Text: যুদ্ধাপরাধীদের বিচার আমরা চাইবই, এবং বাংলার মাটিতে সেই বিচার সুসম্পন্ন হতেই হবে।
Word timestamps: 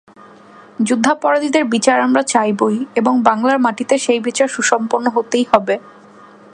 যুদ্ধাপরাধীদের 0.79 1.63
বিচার 1.65 1.97
আমরা 2.01 2.21
চাইবই, 2.23 2.77
এবং 2.95 3.13
বাংলার 3.23 3.59
মাটিতে 3.59 3.95
সেই 3.97 4.19
বিচার 4.19 4.47
সুসম্পন্ন 4.47 5.05
হতেই 5.09 5.45
হবে। 5.51 5.75